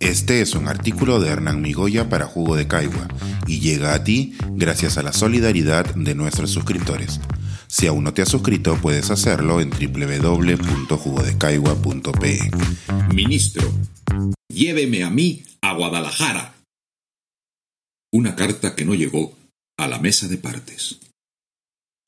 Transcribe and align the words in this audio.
Este 0.00 0.40
es 0.40 0.54
un 0.54 0.68
artículo 0.68 1.18
de 1.18 1.28
Hernán 1.28 1.60
Migoya 1.60 2.08
para 2.08 2.26
Jugo 2.26 2.54
de 2.54 2.68
Caigua 2.68 3.08
y 3.48 3.58
llega 3.58 3.94
a 3.94 4.04
ti 4.04 4.34
gracias 4.52 4.96
a 4.96 5.02
la 5.02 5.12
solidaridad 5.12 5.92
de 5.94 6.14
nuestros 6.14 6.52
suscriptores. 6.52 7.18
Si 7.66 7.88
aún 7.88 8.04
no 8.04 8.14
te 8.14 8.22
has 8.22 8.28
suscrito, 8.28 8.78
puedes 8.80 9.10
hacerlo 9.10 9.60
en 9.60 9.70
www.jugodecaigua.pe. 9.70 12.38
Ministro, 13.12 13.68
lléveme 14.48 15.02
a 15.02 15.10
mí 15.10 15.42
a 15.62 15.74
Guadalajara. 15.74 16.54
Una 18.12 18.36
carta 18.36 18.76
que 18.76 18.84
no 18.84 18.94
llegó 18.94 19.36
a 19.76 19.88
la 19.88 19.98
mesa 19.98 20.28
de 20.28 20.38
partes. 20.38 21.00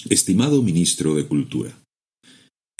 Estimado 0.09 0.62
ministro 0.62 1.16
de 1.16 1.27
Cultura, 1.27 1.72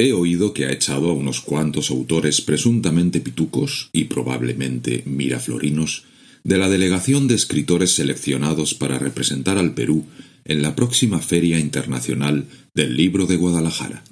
He 0.03 0.15
oído 0.15 0.55
que 0.55 0.65
ha 0.65 0.73
echado 0.73 1.11
a 1.11 1.13
unos 1.13 1.43
cuantos 1.43 1.91
autores 1.91 2.41
presuntamente 2.41 3.21
pitucos 3.21 3.91
y 3.93 4.05
probablemente 4.05 5.03
miraflorinos 5.05 6.05
de 6.43 6.57
la 6.57 6.71
delegación 6.71 7.29
de 7.29 7.35
escritores 7.35 7.91
seleccionados 7.91 8.73
para 8.73 8.99
representar 8.99 9.59
al 9.59 9.75
Perú 9.75 10.07
en 10.47 10.63
la 10.63 10.75
próxima 10.75 11.19
Feria 11.19 11.59
Internacional 11.59 12.47
del 12.75 12.97
Libro 12.97 13.27
de 13.27 13.37
Guadalajara. 13.37 14.03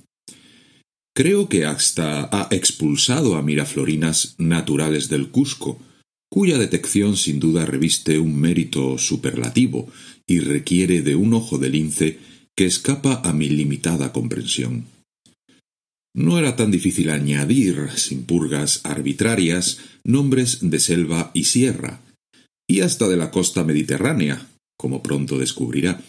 Creo 1.16 1.48
que 1.48 1.64
hasta 1.64 2.28
ha 2.32 2.48
expulsado 2.50 3.36
a 3.36 3.42
miraflorinas 3.42 4.34
naturales 4.36 5.08
del 5.08 5.28
Cusco, 5.28 5.80
cuya 6.28 6.58
detección 6.58 7.16
sin 7.16 7.40
duda 7.40 7.64
reviste 7.64 8.18
un 8.18 8.38
mérito 8.38 8.98
superlativo 8.98 9.90
y 10.26 10.40
requiere 10.40 11.00
de 11.00 11.16
un 11.16 11.32
ojo 11.32 11.56
de 11.56 11.70
lince 11.70 12.18
que 12.54 12.66
escapa 12.66 13.22
a 13.24 13.32
mi 13.32 13.48
limitada 13.48 14.12
comprensión. 14.12 14.97
No 16.18 16.36
era 16.36 16.56
tan 16.56 16.72
difícil 16.72 17.10
añadir, 17.10 17.90
sin 17.94 18.24
purgas 18.24 18.80
arbitrarias, 18.82 19.78
nombres 20.02 20.58
de 20.62 20.80
selva 20.80 21.30
y 21.32 21.44
sierra, 21.44 22.00
y 22.66 22.80
hasta 22.80 23.06
de 23.06 23.16
la 23.16 23.30
costa 23.30 23.62
mediterránea, 23.62 24.44
como 24.76 25.00
pronto 25.00 25.38
descubrirá, 25.38 26.02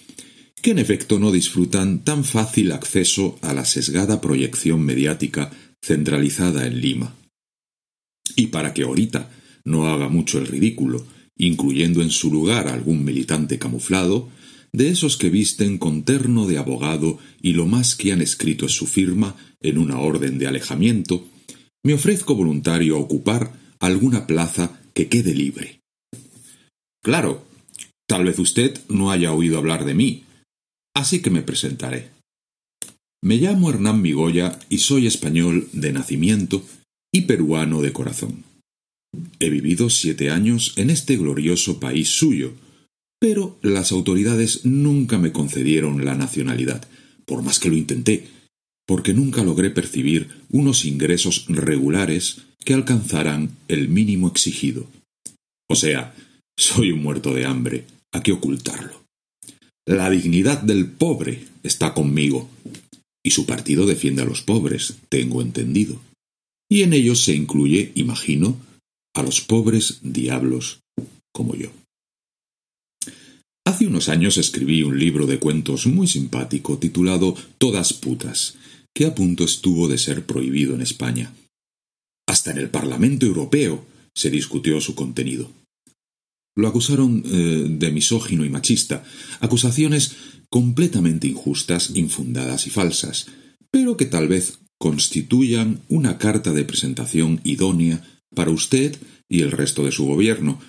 que 0.64 0.72
en 0.72 0.80
efecto 0.80 1.20
no 1.20 1.32
disfrutan 1.32 2.04
tan 2.04 2.24
fácil 2.24 2.72
acceso 2.72 3.38
a 3.44 3.54
la 3.54 3.66
sesgada 3.66 4.20
proyección 4.20 4.82
mediática 4.82 5.52
centralizada 5.80 6.66
en 6.66 6.82
Lima. 6.82 7.16
Y 8.36 8.48
para 8.48 8.74
que 8.74 8.82
ahorita 8.82 9.30
no 9.64 9.90
haga 9.90 10.10
mucho 10.10 10.40
el 10.40 10.48
ridículo, 10.48 11.06
incluyendo 11.38 12.02
en 12.02 12.10
su 12.10 12.32
lugar 12.32 12.68
algún 12.68 13.06
militante 13.06 13.60
camuflado, 13.60 14.28
de 14.74 14.90
esos 14.90 15.18
que 15.18 15.30
visten 15.30 15.78
con 15.78 16.04
terno 16.04 16.48
de 16.48 16.58
abogado 16.58 17.20
y 17.42 17.54
lo 17.54 17.66
más 17.66 17.96
que 17.96 18.12
han 18.12 18.22
escrito 18.22 18.66
es 18.66 18.74
su 18.74 18.86
firma 18.88 19.36
en 19.62 19.78
una 19.78 20.00
orden 20.00 20.38
de 20.38 20.48
alejamiento, 20.48 21.26
me 21.84 21.94
ofrezco 21.94 22.36
voluntario 22.36 22.96
a 22.96 23.00
ocupar 23.00 23.54
alguna 23.80 24.28
plaza 24.28 24.80
que 24.94 25.08
quede 25.08 25.34
libre. 25.34 25.80
Claro, 27.04 27.46
tal 28.08 28.26
vez 28.26 28.38
usted 28.40 28.80
no 28.90 29.12
haya 29.12 29.34
oído 29.34 29.58
hablar 29.58 29.86
de 29.86 29.94
mí, 29.94 30.24
así 30.94 31.22
que 31.22 31.30
me 31.30 31.42
presentaré. 31.42 32.10
Me 33.22 33.38
llamo 33.38 33.70
Hernán 33.70 34.02
Migoya 34.02 34.60
y 34.70 34.80
soy 34.80 35.08
español 35.08 35.68
de 35.74 35.92
nacimiento 35.92 36.64
y 37.14 37.22
peruano 37.22 37.82
de 37.82 37.92
corazón. 37.92 38.44
He 39.40 39.50
vivido 39.50 39.90
siete 39.90 40.30
años 40.30 40.74
en 40.76 40.90
este 40.90 41.18
glorioso 41.18 41.80
país 41.80 42.10
suyo, 42.10 42.54
pero 43.20 43.58
las 43.62 43.92
autoridades 43.92 44.66
nunca 44.66 45.18
me 45.18 45.32
concedieron 45.32 46.06
la 46.06 46.16
nacionalidad, 46.16 46.88
por 47.26 47.44
más 47.44 47.60
que 47.60 47.70
lo 47.70 47.76
intenté, 47.76 48.28
porque 48.88 49.14
nunca 49.14 49.44
logré 49.44 49.70
percibir 49.70 50.30
unos 50.50 50.86
ingresos 50.86 51.46
regulares 51.48 52.38
que 52.64 52.74
alcanzaran 52.74 53.52
el 53.68 53.90
mínimo 53.90 54.28
exigido. 54.28 54.88
O 55.70 55.76
sea, 55.76 56.16
soy 56.58 56.92
un 56.92 57.04
muerto 57.04 57.34
de 57.34 57.46
hambre, 57.46 57.86
¿a 58.12 58.24
qué 58.24 58.32
ocultarlo? 58.32 59.04
La 59.86 60.10
dignidad 60.10 60.62
del 60.62 60.88
pobre 60.88 61.46
está 61.64 61.94
conmigo, 61.94 62.50
y 63.24 63.32
su 63.32 63.46
partido 63.46 63.86
defiende 63.86 64.22
a 64.22 64.26
los 64.26 64.42
pobres, 64.42 64.96
tengo 65.10 65.42
entendido. 65.42 66.00
Y 66.70 66.84
en 66.84 66.94
ellos 66.94 67.24
se 67.24 67.36
incluye, 67.36 67.92
imagino, 67.96 68.58
a 69.14 69.24
los 69.24 69.42
pobres 69.42 70.00
diablos 70.02 70.80
como 71.34 71.56
yo. 71.56 71.70
Hace 73.80 73.88
unos 73.88 74.10
años 74.10 74.38
escribí 74.38 74.84
un 74.84 75.00
libro 75.00 75.26
de 75.26 75.40
cuentos 75.40 75.88
muy 75.88 76.06
simpático 76.06 76.80
titulado 76.80 77.34
Todas 77.60 77.94
putas, 77.94 78.58
que 78.94 79.06
a 79.06 79.16
punto 79.16 79.46
estuvo 79.46 79.88
de 79.88 79.98
ser 79.98 80.26
prohibido 80.26 80.76
en 80.76 80.82
España. 80.82 81.34
Hasta 82.28 82.52
en 82.52 82.58
el 82.58 82.70
Parlamento 82.70 83.26
Europeo 83.26 83.86
se 84.14 84.30
discutió 84.30 84.82
su 84.82 84.96
contenido. 84.96 85.50
Lo 86.58 86.68
acusaron 86.68 87.24
eh, 87.26 87.68
de 87.70 87.92
misógino 87.92 88.44
y 88.44 88.50
machista, 88.50 89.06
acusaciones 89.40 90.14
completamente 90.50 91.28
injustas, 91.28 91.92
infundadas 91.94 92.68
y 92.68 92.72
falsas, 92.72 93.28
pero 93.72 93.96
que 93.96 94.08
tal 94.08 94.28
vez 94.28 94.60
constituyan 94.78 95.84
una 95.88 96.18
carta 96.18 96.52
de 96.52 96.66
presentación 96.66 97.40
idónea 97.46 98.04
para 98.36 98.52
usted 98.52 98.98
y 99.30 99.42
el 99.42 99.52
resto 99.52 99.86
de 99.86 99.94
su 99.94 100.06
gobierno, 100.06 100.60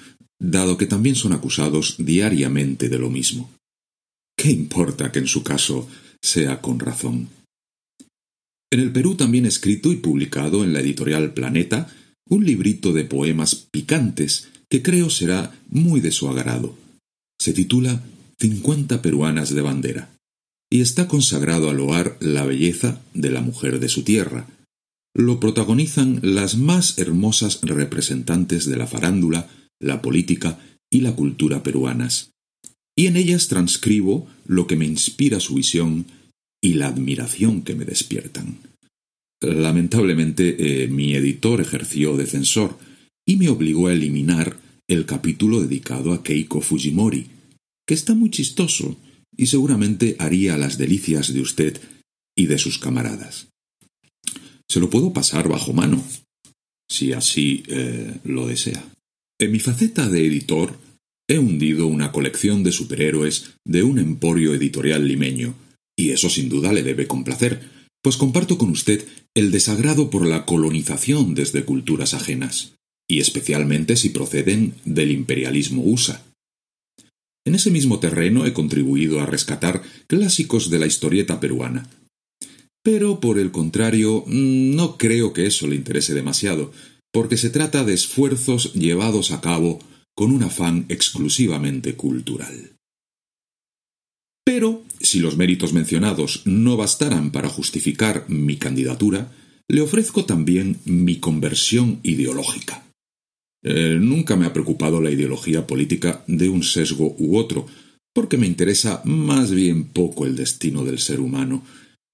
dado 0.40 0.76
que 0.76 0.86
también 0.86 1.14
son 1.14 1.32
acusados 1.32 1.96
diariamente 1.98 2.88
de 2.88 2.98
lo 2.98 3.10
mismo. 3.10 3.52
¿Qué 4.36 4.50
importa 4.50 5.12
que 5.12 5.20
en 5.20 5.26
su 5.26 5.44
caso 5.44 5.88
sea 6.22 6.60
con 6.60 6.80
razón? 6.80 7.28
En 8.72 8.80
el 8.80 8.90
Perú 8.90 9.14
también 9.14 9.46
escrito 9.46 9.92
y 9.92 9.96
publicado 9.96 10.64
en 10.64 10.72
la 10.72 10.80
editorial 10.80 11.34
Planeta 11.34 11.92
un 12.28 12.44
librito 12.44 12.92
de 12.92 13.04
poemas 13.04 13.54
picantes 13.54 14.48
que 14.70 14.82
creo 14.82 15.10
será 15.10 15.52
muy 15.68 16.00
de 16.00 16.12
su 16.12 16.28
agrado. 16.28 16.78
Se 17.38 17.52
titula 17.52 18.02
Cincuenta 18.38 19.02
peruanas 19.02 19.54
de 19.54 19.60
bandera 19.60 20.10
y 20.70 20.80
está 20.80 21.08
consagrado 21.08 21.68
a 21.68 21.74
loar 21.74 22.16
la 22.20 22.46
belleza 22.46 23.02
de 23.12 23.30
la 23.30 23.42
mujer 23.42 23.80
de 23.80 23.88
su 23.88 24.04
tierra. 24.04 24.46
Lo 25.14 25.40
protagonizan 25.40 26.20
las 26.22 26.56
más 26.56 26.96
hermosas 26.98 27.60
representantes 27.62 28.66
de 28.66 28.76
la 28.76 28.86
farándula 28.86 29.48
la 29.80 30.02
política 30.02 30.58
y 30.90 31.00
la 31.00 31.14
cultura 31.14 31.62
peruanas, 31.62 32.30
y 32.96 33.06
en 33.06 33.16
ellas 33.16 33.48
transcribo 33.48 34.28
lo 34.46 34.66
que 34.66 34.76
me 34.76 34.86
inspira 34.86 35.40
su 35.40 35.54
visión 35.54 36.06
y 36.62 36.74
la 36.74 36.88
admiración 36.88 37.62
que 37.62 37.74
me 37.74 37.84
despiertan. 37.84 38.58
Lamentablemente, 39.40 40.84
eh, 40.84 40.88
mi 40.88 41.14
editor 41.14 41.60
ejerció 41.60 42.16
de 42.16 42.26
censor 42.26 42.78
y 43.26 43.36
me 43.36 43.48
obligó 43.48 43.86
a 43.86 43.92
eliminar 43.92 44.58
el 44.86 45.06
capítulo 45.06 45.62
dedicado 45.62 46.12
a 46.12 46.22
Keiko 46.22 46.60
Fujimori, 46.60 47.26
que 47.86 47.94
está 47.94 48.14
muy 48.14 48.30
chistoso 48.30 48.98
y 49.36 49.46
seguramente 49.46 50.16
haría 50.18 50.58
las 50.58 50.76
delicias 50.76 51.32
de 51.32 51.40
usted 51.40 51.80
y 52.36 52.46
de 52.46 52.58
sus 52.58 52.78
camaradas. 52.78 53.48
Se 54.68 54.80
lo 54.80 54.90
puedo 54.90 55.12
pasar 55.12 55.48
bajo 55.48 55.72
mano, 55.72 56.04
si 56.88 57.12
así 57.12 57.62
eh, 57.68 58.18
lo 58.24 58.46
desea. 58.46 58.84
En 59.40 59.52
mi 59.52 59.58
faceta 59.58 60.06
de 60.10 60.26
editor, 60.26 60.76
he 61.26 61.38
hundido 61.38 61.86
una 61.86 62.12
colección 62.12 62.62
de 62.62 62.72
superhéroes 62.72 63.52
de 63.64 63.82
un 63.82 63.98
emporio 63.98 64.54
editorial 64.54 65.08
limeño, 65.08 65.54
y 65.98 66.10
eso 66.10 66.28
sin 66.28 66.50
duda 66.50 66.74
le 66.74 66.82
debe 66.82 67.06
complacer, 67.06 67.62
pues 68.02 68.18
comparto 68.18 68.58
con 68.58 68.68
usted 68.68 69.06
el 69.34 69.50
desagrado 69.50 70.10
por 70.10 70.26
la 70.26 70.44
colonización 70.44 71.34
desde 71.34 71.64
culturas 71.64 72.12
ajenas, 72.12 72.74
y 73.08 73.20
especialmente 73.20 73.96
si 73.96 74.10
proceden 74.10 74.74
del 74.84 75.10
imperialismo 75.10 75.82
USA. 75.84 76.22
En 77.46 77.54
ese 77.54 77.70
mismo 77.70 77.98
terreno 77.98 78.44
he 78.44 78.52
contribuido 78.52 79.20
a 79.20 79.26
rescatar 79.26 79.82
clásicos 80.06 80.68
de 80.68 80.80
la 80.80 80.86
historieta 80.86 81.40
peruana. 81.40 81.88
Pero, 82.82 83.20
por 83.20 83.38
el 83.38 83.50
contrario, 83.50 84.22
mm, 84.26 84.74
no 84.74 84.98
creo 84.98 85.32
que 85.32 85.46
eso 85.46 85.66
le 85.66 85.76
interese 85.76 86.12
demasiado, 86.12 86.72
porque 87.12 87.36
se 87.36 87.50
trata 87.50 87.84
de 87.84 87.94
esfuerzos 87.94 88.72
llevados 88.74 89.32
a 89.32 89.40
cabo 89.40 89.80
con 90.14 90.32
un 90.32 90.42
afán 90.42 90.86
exclusivamente 90.88 91.94
cultural. 91.94 92.76
Pero, 94.44 94.82
si 95.00 95.20
los 95.20 95.36
méritos 95.36 95.72
mencionados 95.72 96.42
no 96.44 96.76
bastaran 96.76 97.30
para 97.30 97.48
justificar 97.48 98.24
mi 98.28 98.56
candidatura, 98.56 99.32
le 99.68 99.80
ofrezco 99.80 100.24
también 100.24 100.78
mi 100.84 101.20
conversión 101.20 102.00
ideológica. 102.02 102.84
Eh, 103.62 103.98
nunca 104.00 104.36
me 104.36 104.46
ha 104.46 104.52
preocupado 104.52 105.00
la 105.00 105.10
ideología 105.10 105.66
política 105.66 106.24
de 106.26 106.48
un 106.48 106.62
sesgo 106.62 107.14
u 107.18 107.36
otro, 107.36 107.66
porque 108.12 108.36
me 108.36 108.46
interesa 108.46 109.02
más 109.04 109.52
bien 109.52 109.84
poco 109.84 110.26
el 110.26 110.34
destino 110.34 110.84
del 110.84 110.98
ser 110.98 111.20
humano, 111.20 111.62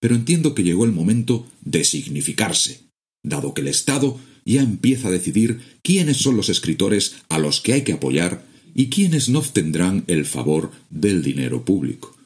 pero 0.00 0.14
entiendo 0.14 0.54
que 0.54 0.64
llegó 0.64 0.84
el 0.84 0.92
momento 0.92 1.46
de 1.62 1.84
significarse, 1.84 2.82
dado 3.22 3.54
que 3.54 3.62
el 3.62 3.68
Estado 3.68 4.18
ya 4.52 4.62
empieza 4.62 5.08
a 5.08 5.10
decidir 5.10 5.60
quiénes 5.82 6.18
son 6.18 6.36
los 6.36 6.48
escritores 6.48 7.16
a 7.28 7.38
los 7.38 7.60
que 7.60 7.74
hay 7.74 7.82
que 7.82 7.92
apoyar 7.92 8.46
y 8.74 8.88
quiénes 8.88 9.28
no 9.28 9.40
obtendrán 9.40 10.04
el 10.06 10.24
favor 10.24 10.70
del 10.88 11.22
dinero 11.22 11.64
público. 11.64 12.16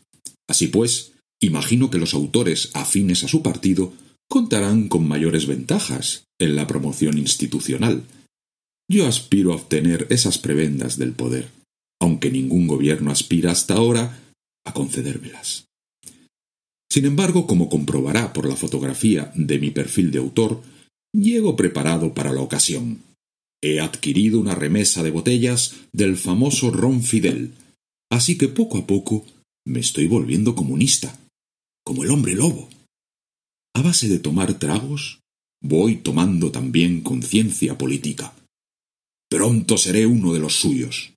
Así 0.49 0.69
pues, 0.69 1.13
imagino 1.41 1.91
que 1.91 1.99
los 1.99 2.13
autores 2.13 2.71
afines 2.75 3.25
a 3.25 3.29
su 3.29 3.43
partido 3.43 3.93
contarán 4.29 4.89
con 4.89 5.09
mayores 5.09 5.47
ventajas 5.47 6.25
en 6.39 6.57
la 6.57 6.67
promoción 6.67 7.19
institucional. 7.19 8.05
Yo 8.89 9.07
aspiro 9.07 9.53
a 9.53 9.57
obtener 9.57 10.07
esas 10.11 10.39
prebendas 10.39 10.99
del 10.99 11.13
poder, 11.13 11.49
aunque 12.01 12.31
ningún 12.31 12.67
gobierno 12.67 13.11
aspira 13.11 13.53
hasta 13.53 13.75
ahora 13.75 14.21
a 14.65 14.73
concedérmelas. 14.73 15.67
Sin 16.91 17.07
embargo, 17.07 17.47
como 17.47 17.69
comprobará 17.69 18.33
por 18.33 18.49
la 18.49 18.57
fotografía 18.57 19.31
de 19.37 19.61
mi 19.61 19.71
perfil 19.71 20.11
de 20.11 20.19
autor, 20.19 20.63
llego 21.13 21.57
preparado 21.57 22.15
para 22.15 22.33
la 22.33 22.41
ocasión. 22.41 23.03
He 23.63 23.81
adquirido 23.81 24.41
una 24.41 24.55
remesa 24.55 25.03
de 25.03 25.11
botellas 25.11 25.77
del 25.93 26.17
famoso 26.17 26.71
ron 26.71 27.03
Fidel, 27.03 27.53
así 28.11 28.39
que 28.39 28.49
poco 28.49 28.79
a 28.79 28.87
poco 28.87 29.27
me 29.67 29.81
estoy 29.81 30.07
volviendo 30.07 30.55
comunista, 30.55 31.19
como 31.85 32.05
el 32.05 32.11
hombre 32.11 32.35
lobo. 32.35 32.69
A 33.75 33.83
base 33.83 34.09
de 34.09 34.19
tomar 34.19 34.59
tragos, 34.59 35.21
voy 35.63 35.97
tomando 35.97 36.51
también 36.51 37.03
conciencia 37.03 37.77
política. 37.77 38.35
Pronto 39.29 39.77
seré 39.77 40.07
uno 40.07 40.33
de 40.33 40.41
los 40.41 40.55
suyos. 40.55 41.13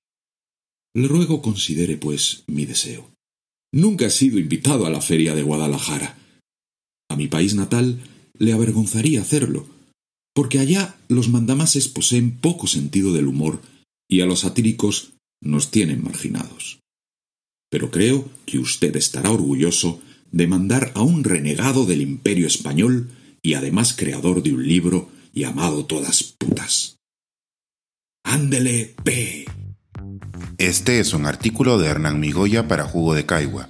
Le 0.95 1.07
ruego 1.07 1.41
considere, 1.41 1.97
pues, 1.97 2.43
mi 2.45 2.65
deseo. 2.65 3.09
Nunca 3.73 4.05
he 4.05 4.11
sido 4.11 4.37
invitado 4.37 4.85
a 4.85 4.91
la 4.91 5.01
feria 5.01 5.33
de 5.33 5.41
Guadalajara. 5.41 6.19
A 7.09 7.15
mi 7.15 7.27
país 7.27 7.55
natal 7.55 8.03
le 8.37 8.53
avergonzaría 8.53 9.21
hacerlo, 9.21 9.67
porque 10.33 10.59
allá 10.59 10.95
los 11.07 11.29
mandamases 11.29 11.87
poseen 11.87 12.31
poco 12.31 12.67
sentido 12.67 13.13
del 13.13 13.27
humor 13.27 13.61
y 14.09 14.21
a 14.21 14.25
los 14.25 14.41
satíricos 14.41 15.13
nos 15.41 15.71
tienen 15.71 16.03
marginados. 16.03 16.79
Pero 17.69 17.91
creo 17.91 18.29
que 18.45 18.59
usted 18.59 18.95
estará 18.95 19.31
orgulloso 19.31 20.01
de 20.31 20.47
mandar 20.47 20.91
a 20.95 21.01
un 21.01 21.23
renegado 21.23 21.85
del 21.85 22.01
imperio 22.01 22.47
español 22.47 23.09
y 23.41 23.53
además 23.53 23.95
creador 23.95 24.41
de 24.41 24.53
un 24.53 24.67
libro 24.67 25.09
llamado 25.33 25.85
Todas 25.85 26.23
putas. 26.23 26.97
Ándele, 28.23 28.95
P. 29.03 29.45
Este 30.57 30.99
es 30.99 31.13
un 31.13 31.25
artículo 31.25 31.77
de 31.77 31.87
Hernán 31.87 32.19
Migoya 32.19 32.67
para 32.67 32.85
Jugo 32.85 33.13
de 33.13 33.25
Caigua 33.25 33.69